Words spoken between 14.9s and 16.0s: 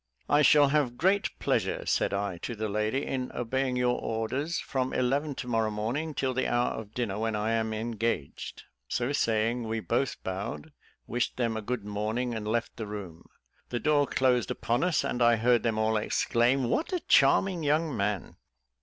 and I heard them all